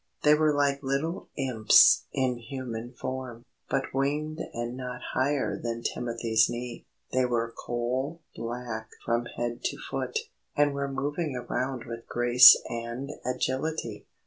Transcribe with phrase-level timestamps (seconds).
[0.23, 6.49] They were like little Imps in human form, but winged and not higher than Timothy's
[6.49, 6.87] knee.
[7.11, 10.17] They were coal black from head to foot,
[10.55, 14.07] and were moving around with grace and agility.